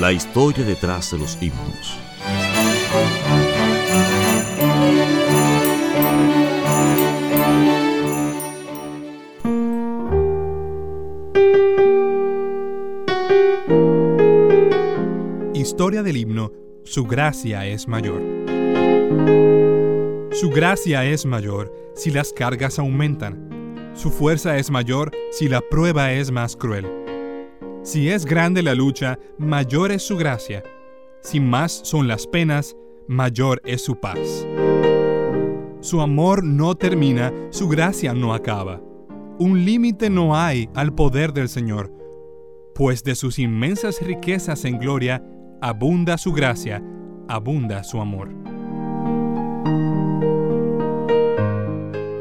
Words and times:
La 0.00 0.12
historia 0.12 0.64
detrás 0.64 1.10
de 1.10 1.18
los 1.18 1.36
himnos. 1.42 1.98
Historia 15.52 16.02
del 16.02 16.16
himno 16.16 16.50
Su 16.84 17.04
gracia 17.04 17.66
es 17.66 17.86
mayor. 17.86 18.22
Su 20.32 20.48
gracia 20.48 21.04
es 21.04 21.26
mayor 21.26 21.74
si 21.94 22.10
las 22.10 22.32
cargas 22.32 22.78
aumentan. 22.78 23.92
Su 23.94 24.10
fuerza 24.10 24.56
es 24.56 24.70
mayor 24.70 25.10
si 25.30 25.46
la 25.46 25.60
prueba 25.60 26.10
es 26.14 26.30
más 26.30 26.56
cruel. 26.56 26.99
Si 27.82 28.10
es 28.10 28.26
grande 28.26 28.62
la 28.62 28.74
lucha, 28.74 29.18
mayor 29.38 29.90
es 29.90 30.02
su 30.02 30.18
gracia. 30.18 30.62
Si 31.22 31.40
más 31.40 31.72
son 31.72 32.08
las 32.08 32.26
penas, 32.26 32.76
mayor 33.08 33.62
es 33.64 33.82
su 33.82 33.98
paz. 33.98 34.46
Su 35.80 36.02
amor 36.02 36.44
no 36.44 36.74
termina, 36.74 37.32
su 37.48 37.68
gracia 37.68 38.12
no 38.12 38.34
acaba. 38.34 38.82
Un 39.38 39.64
límite 39.64 40.10
no 40.10 40.36
hay 40.36 40.68
al 40.74 40.94
poder 40.94 41.32
del 41.32 41.48
Señor, 41.48 41.90
pues 42.74 43.02
de 43.02 43.14
sus 43.14 43.38
inmensas 43.38 44.02
riquezas 44.02 44.66
en 44.66 44.78
gloria 44.78 45.24
abunda 45.62 46.18
su 46.18 46.32
gracia, 46.34 46.82
abunda 47.28 47.82
su 47.82 47.98
amor. 47.98 48.28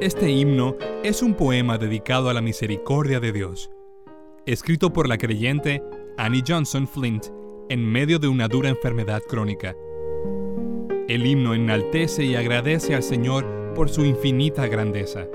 Este 0.00 0.30
himno 0.30 0.76
es 1.04 1.22
un 1.22 1.34
poema 1.34 1.76
dedicado 1.76 2.30
a 2.30 2.34
la 2.34 2.40
misericordia 2.40 3.20
de 3.20 3.32
Dios, 3.32 3.70
escrito 4.46 4.92
por 4.92 5.08
la 5.08 5.18
creyente 5.18 5.82
Annie 6.18 6.42
Johnson 6.46 6.88
Flint 6.88 7.26
en 7.68 7.84
medio 7.84 8.18
de 8.18 8.28
una 8.28 8.48
dura 8.48 8.68
enfermedad 8.68 9.22
crónica. 9.28 9.76
El 11.08 11.26
himno 11.26 11.54
enaltece 11.54 12.24
y 12.24 12.34
agradece 12.34 12.94
al 12.94 13.02
Señor 13.02 13.72
por 13.74 13.88
su 13.88 14.04
infinita 14.04 14.66
grandeza. 14.66 15.26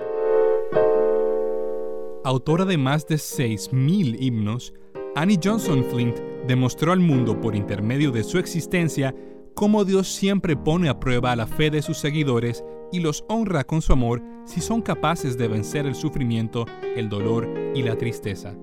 Autora 2.24 2.66
de 2.66 2.78
más 2.78 3.08
de 3.08 3.16
6.000 3.16 4.18
himnos, 4.20 4.74
Annie 5.16 5.40
Johnson 5.42 5.86
Flint 5.86 6.18
demostró 6.46 6.92
al 6.92 7.00
mundo 7.00 7.40
por 7.40 7.56
intermedio 7.56 8.12
de 8.12 8.24
su 8.24 8.38
existencia 8.38 9.16
cómo 9.54 9.86
Dios 9.86 10.08
siempre 10.08 10.58
pone 10.58 10.90
a 10.90 11.00
prueba 11.00 11.36
la 11.36 11.48
fe 11.48 11.70
de 11.70 11.82
sus 11.82 11.98
seguidores 11.98 12.64
y 12.92 13.00
los 13.00 13.24
honra 13.30 13.64
con 13.64 13.82
su 13.82 13.94
amor 13.94 14.22
si 14.46 14.62
son 14.62 14.82
capaces 14.82 15.38
de 15.38 15.48
vencer 15.48 15.86
el 15.86 15.96
sufrimiento, 15.96 16.66
el 16.96 17.10
dolor 17.10 17.50
y 17.74 17.82
la 17.82 17.98
tristeza. 17.98 18.56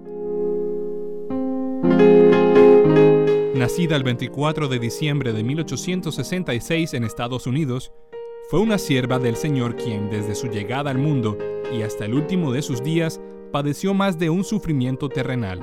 Nacida 3.54 3.94
el 3.94 4.02
24 4.02 4.66
de 4.66 4.80
diciembre 4.80 5.32
de 5.32 5.44
1866 5.44 6.92
en 6.94 7.04
Estados 7.04 7.46
Unidos, 7.46 7.92
fue 8.50 8.58
una 8.58 8.78
sierva 8.78 9.20
del 9.20 9.36
Señor 9.36 9.76
quien 9.76 10.10
desde 10.10 10.34
su 10.34 10.48
llegada 10.48 10.90
al 10.90 10.98
mundo 10.98 11.38
y 11.72 11.82
hasta 11.82 12.04
el 12.04 12.14
último 12.14 12.50
de 12.50 12.62
sus 12.62 12.82
días 12.82 13.20
padeció 13.52 13.94
más 13.94 14.18
de 14.18 14.28
un 14.28 14.42
sufrimiento 14.42 15.08
terrenal. 15.08 15.60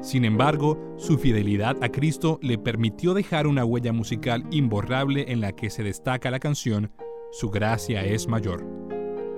Sin 0.00 0.24
embargo, 0.24 0.78
su 0.96 1.18
fidelidad 1.18 1.76
a 1.82 1.90
Cristo 1.90 2.38
le 2.40 2.56
permitió 2.56 3.12
dejar 3.12 3.46
una 3.46 3.66
huella 3.66 3.92
musical 3.92 4.44
imborrable 4.50 5.30
en 5.30 5.42
la 5.42 5.52
que 5.52 5.68
se 5.68 5.82
destaca 5.82 6.30
la 6.30 6.40
canción 6.40 6.92
Su 7.30 7.50
gracia 7.50 8.06
es 8.06 8.26
mayor, 8.26 8.64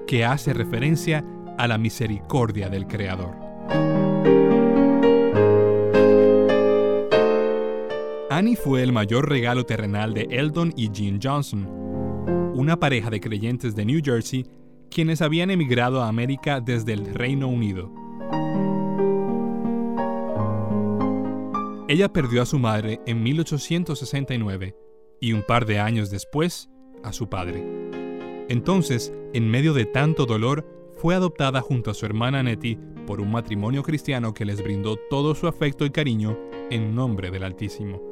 que 0.06 0.24
hace 0.24 0.52
referencia 0.52 1.24
a 1.58 1.66
la 1.66 1.76
misericordia 1.76 2.68
del 2.68 2.86
Creador. 2.86 3.34
Annie 8.38 8.54
fue 8.54 8.84
el 8.84 8.92
mayor 8.92 9.28
regalo 9.28 9.66
terrenal 9.66 10.14
de 10.14 10.28
Eldon 10.30 10.72
y 10.76 10.92
Jean 10.92 11.18
Johnson, 11.20 11.66
una 12.54 12.78
pareja 12.78 13.10
de 13.10 13.18
creyentes 13.18 13.74
de 13.74 13.84
New 13.84 14.00
Jersey 14.00 14.46
quienes 14.92 15.22
habían 15.22 15.50
emigrado 15.50 16.04
a 16.04 16.08
América 16.08 16.60
desde 16.60 16.92
el 16.92 17.12
Reino 17.14 17.48
Unido. 17.48 17.90
Ella 21.88 22.12
perdió 22.12 22.42
a 22.42 22.46
su 22.46 22.60
madre 22.60 23.00
en 23.06 23.24
1869 23.24 24.76
y 25.20 25.32
un 25.32 25.42
par 25.42 25.66
de 25.66 25.80
años 25.80 26.08
después 26.08 26.70
a 27.02 27.12
su 27.12 27.28
padre. 27.28 27.66
Entonces, 28.48 29.12
en 29.34 29.50
medio 29.50 29.74
de 29.74 29.84
tanto 29.84 30.26
dolor, 30.26 30.64
fue 30.94 31.16
adoptada 31.16 31.60
junto 31.60 31.90
a 31.90 31.94
su 31.94 32.06
hermana 32.06 32.44
Nettie 32.44 32.78
por 33.04 33.20
un 33.20 33.32
matrimonio 33.32 33.82
cristiano 33.82 34.32
que 34.32 34.44
les 34.44 34.62
brindó 34.62 34.94
todo 35.10 35.34
su 35.34 35.48
afecto 35.48 35.84
y 35.84 35.90
cariño 35.90 36.38
en 36.70 36.94
nombre 36.94 37.32
del 37.32 37.42
Altísimo. 37.42 38.07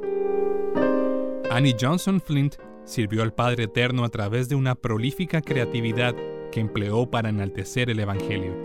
Annie 1.57 1.75
Johnson 1.81 2.21
Flint 2.21 2.57
sirvió 2.85 3.23
al 3.23 3.33
Padre 3.33 3.63
Eterno 3.63 4.05
a 4.05 4.09
través 4.09 4.47
de 4.47 4.53
una 4.53 4.75
prolífica 4.75 5.41
creatividad 5.41 6.15
que 6.51 6.59
empleó 6.59 7.09
para 7.09 7.29
enaltecer 7.29 7.89
el 7.89 7.99
Evangelio. 7.99 8.55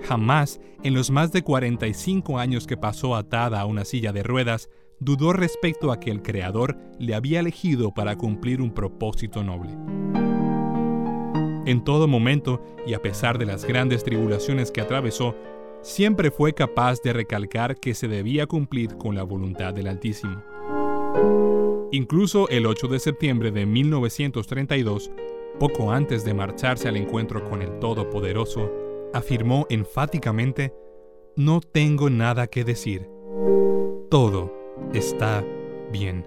Jamás, 0.00 0.58
en 0.82 0.94
los 0.94 1.10
más 1.10 1.32
de 1.32 1.42
45 1.42 2.38
años 2.38 2.66
que 2.66 2.78
pasó 2.78 3.14
atada 3.14 3.60
a 3.60 3.66
una 3.66 3.84
silla 3.84 4.10
de 4.10 4.22
ruedas, 4.22 4.70
dudó 5.00 5.34
respecto 5.34 5.92
a 5.92 6.00
que 6.00 6.10
el 6.10 6.22
Creador 6.22 6.78
le 6.98 7.14
había 7.14 7.40
elegido 7.40 7.92
para 7.92 8.16
cumplir 8.16 8.62
un 8.62 8.72
propósito 8.72 9.44
noble. 9.44 9.72
En 11.66 11.84
todo 11.84 12.08
momento, 12.08 12.62
y 12.86 12.94
a 12.94 13.02
pesar 13.02 13.36
de 13.36 13.44
las 13.44 13.66
grandes 13.66 14.02
tribulaciones 14.02 14.70
que 14.70 14.80
atravesó, 14.80 15.36
siempre 15.82 16.30
fue 16.30 16.54
capaz 16.54 17.02
de 17.02 17.12
recalcar 17.12 17.76
que 17.76 17.92
se 17.92 18.08
debía 18.08 18.46
cumplir 18.46 18.96
con 18.96 19.14
la 19.14 19.24
voluntad 19.24 19.74
del 19.74 19.88
Altísimo. 19.88 20.42
Incluso 21.90 22.48
el 22.48 22.66
8 22.66 22.88
de 22.88 22.98
septiembre 22.98 23.50
de 23.50 23.66
1932, 23.66 25.10
poco 25.58 25.92
antes 25.92 26.24
de 26.24 26.34
marcharse 26.34 26.88
al 26.88 26.96
encuentro 26.96 27.44
con 27.44 27.62
el 27.62 27.78
Todopoderoso, 27.78 28.70
afirmó 29.12 29.66
enfáticamente, 29.68 30.72
No 31.36 31.60
tengo 31.60 32.10
nada 32.10 32.46
que 32.46 32.64
decir. 32.64 33.08
Todo 34.10 34.52
está 34.92 35.44
bien. 35.90 36.26